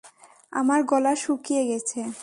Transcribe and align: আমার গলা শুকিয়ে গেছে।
আমার 0.51 0.79
গলা 0.83 1.13
শুকিয়ে 1.15 1.63
গেছে। 1.67 1.99